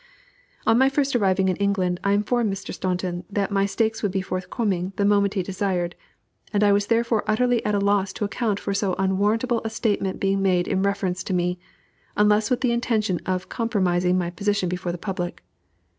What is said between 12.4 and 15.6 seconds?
with the intention of compromising my position before the public.